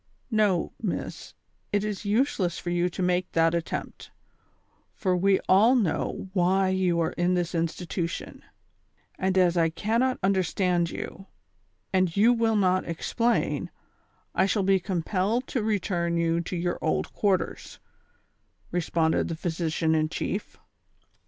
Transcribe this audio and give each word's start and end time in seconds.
"No, 0.31 0.73
miss; 0.81 1.35
it 1.71 1.83
is 1.83 2.05
useless 2.05 2.57
for 2.57 2.71
you 2.71 2.89
to 2.89 3.03
make 3.03 3.31
that 3.33 3.53
attempt, 3.53 4.09
for 4.95 5.15
we 5.15 5.39
all 5.41 5.75
know 5.75 6.27
why 6.33 6.69
you 6.69 6.99
are 7.01 7.11
in 7.11 7.35
this 7.35 7.53
institution; 7.53 8.43
and 9.19 9.37
as 9.37 9.55
I 9.57 9.69
cannot 9.69 10.17
understand 10.23 10.89
you, 10.89 11.27
and 11.93 12.17
you 12.17 12.33
will 12.33 12.55
not 12.55 12.83
explain, 12.85 13.69
I 14.33 14.47
shall 14.47 14.63
be 14.63 14.79
compelled 14.79 15.45
to 15.49 15.61
return 15.61 16.17
you 16.17 16.41
to 16.45 16.55
your 16.55 16.79
old 16.81 17.13
quarters," 17.13 17.77
responded 18.71 19.27
the 19.27 19.35
physician 19.35 19.93
in 19.93 20.09
chief. 20.09 20.57